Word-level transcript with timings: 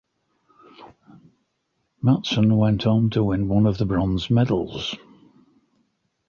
Mattsson 2.03 2.57
went 2.57 2.87
on 2.87 3.11
to 3.11 3.23
win 3.23 3.47
one 3.47 3.67
of 3.67 3.77
the 3.77 3.85
bronze 3.85 4.31
medals. 4.31 4.95